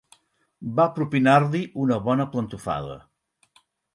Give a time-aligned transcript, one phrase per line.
[0.79, 2.97] Va propinar-li una bona plantofada.